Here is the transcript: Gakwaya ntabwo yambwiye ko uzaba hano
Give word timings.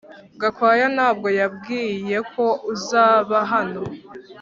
Gakwaya 0.41 0.87
ntabwo 0.95 1.27
yambwiye 1.39 2.17
ko 2.33 2.45
uzaba 2.73 3.37
hano 3.51 3.81